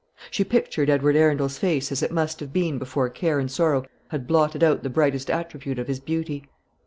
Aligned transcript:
She 0.31 0.43
pictured 0.43 0.89
Edward 0.89 1.15
Arundel's 1.15 1.59
face 1.59 1.91
as 1.91 2.01
it 2.01 2.11
must 2.11 2.39
have 2.39 2.51
been 2.51 2.79
before 2.79 3.07
care 3.07 3.37
and 3.37 3.51
sorrow 3.51 3.85
had 4.07 4.25
blotted 4.25 4.63
out 4.63 4.81
the 4.81 4.89
brightest 4.89 5.29
attribute 5.29 5.77
of 5.77 5.87
his 5.87 5.99
beauty. 5.99 6.49